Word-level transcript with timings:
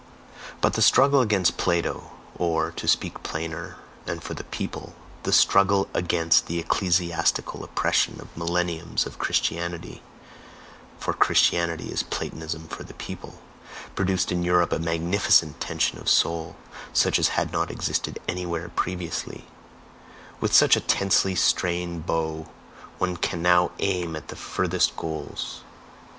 But 0.61 0.73
the 0.73 0.81
struggle 0.81 1.21
against 1.21 1.57
Plato, 1.57 2.09
or 2.35 2.71
to 2.71 2.87
speak 2.87 3.21
plainer, 3.21 3.75
and 4.07 4.23
for 4.23 4.33
the 4.33 4.45
"people" 4.45 4.95
the 5.21 5.31
struggle 5.31 5.87
against 5.93 6.47
the 6.47 6.57
ecclesiastical 6.57 7.63
oppression 7.63 8.19
of 8.19 8.35
millenniums 8.35 9.05
of 9.05 9.19
Christianity 9.19 10.01
(FOR 10.97 11.13
CHRISTIANITY 11.13 11.91
IS 11.91 12.01
PLATONISM 12.01 12.69
FOR 12.69 12.81
THE 12.81 12.95
"PEOPLE"), 12.95 13.39
produced 13.93 14.31
in 14.31 14.41
Europe 14.41 14.71
a 14.73 14.79
magnificent 14.79 15.59
tension 15.61 15.99
of 15.99 16.09
soul, 16.09 16.55
such 16.93 17.19
as 17.19 17.27
had 17.37 17.53
not 17.53 17.69
existed 17.69 18.17
anywhere 18.27 18.69
previously; 18.69 19.45
with 20.39 20.51
such 20.51 20.75
a 20.75 20.79
tensely 20.81 21.35
strained 21.35 22.07
bow 22.07 22.49
one 22.97 23.17
can 23.17 23.43
now 23.43 23.69
aim 23.77 24.15
at 24.15 24.29
the 24.29 24.35
furthest 24.35 24.95
goals. 24.95 25.61